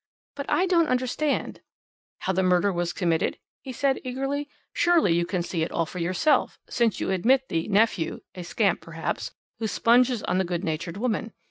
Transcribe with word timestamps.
"But 0.33 0.47
I 0.49 0.65
don't 0.65 0.87
understand" 0.87 1.61
"How 2.21 2.33
the 2.33 2.41
murder 2.41 2.73
was 2.73 2.91
committed?" 2.91 3.37
he 3.61 3.71
said 3.71 3.99
eagerly. 4.03 4.49
"Surely 4.73 5.13
you 5.13 5.27
can 5.27 5.43
see 5.43 5.61
it 5.61 5.71
all 5.71 5.85
for 5.85 5.99
yourself, 5.99 6.57
since 6.67 6.99
you 6.99 7.11
admit 7.11 7.49
the 7.49 7.67
'nephew' 7.67 8.21
a 8.33 8.41
scamp, 8.43 8.81
perhaps 8.81 9.29
who 9.59 9.67
sponges 9.67 10.23
on 10.23 10.39
the 10.39 10.43
good 10.43 10.63
natured 10.63 10.97
woman. 10.97 11.33